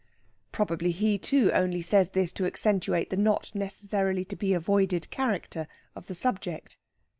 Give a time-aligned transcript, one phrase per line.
[0.51, 5.67] Probably he, too, only says this to accentuate the not necessarily to be avoided character
[5.95, 6.79] of the subject.